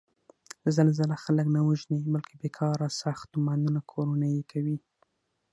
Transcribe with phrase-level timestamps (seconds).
[0.75, 4.77] زلزله خلک نه وژني، بلکې بېکاره ساختمانونه کورنه یې کوي.